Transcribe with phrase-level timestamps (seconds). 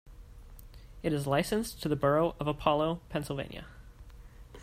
[1.03, 3.67] It is licensed to the borough of Apollo, Pennsylvania.